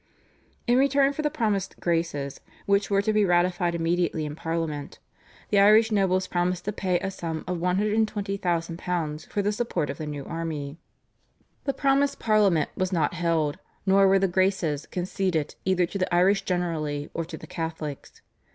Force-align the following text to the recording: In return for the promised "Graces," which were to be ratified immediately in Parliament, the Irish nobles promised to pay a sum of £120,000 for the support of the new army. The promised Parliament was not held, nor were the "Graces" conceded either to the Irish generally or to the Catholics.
In 0.65 0.79
return 0.79 1.13
for 1.13 1.21
the 1.21 1.29
promised 1.29 1.79
"Graces," 1.79 2.41
which 2.65 2.89
were 2.89 3.03
to 3.03 3.13
be 3.13 3.23
ratified 3.23 3.75
immediately 3.75 4.25
in 4.25 4.35
Parliament, 4.35 4.97
the 5.49 5.59
Irish 5.59 5.91
nobles 5.91 6.25
promised 6.25 6.65
to 6.65 6.71
pay 6.73 6.97
a 7.01 7.11
sum 7.11 7.43
of 7.47 7.59
£120,000 7.59 9.27
for 9.27 9.43
the 9.43 9.51
support 9.51 9.91
of 9.91 9.99
the 9.99 10.07
new 10.07 10.25
army. 10.25 10.79
The 11.65 11.73
promised 11.75 12.17
Parliament 12.17 12.71
was 12.75 12.91
not 12.91 13.13
held, 13.13 13.59
nor 13.85 14.07
were 14.07 14.17
the 14.17 14.27
"Graces" 14.27 14.87
conceded 14.87 15.53
either 15.65 15.85
to 15.85 15.99
the 15.99 16.11
Irish 16.11 16.41
generally 16.45 17.11
or 17.13 17.23
to 17.23 17.37
the 17.37 17.45
Catholics. 17.45 18.23